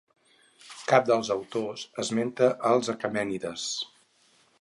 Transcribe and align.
Cap 0.91 1.03
dels 1.09 1.29
autors 1.35 1.83
esmenta 2.05 2.47
als 2.71 2.89
aquemènides. 2.95 3.67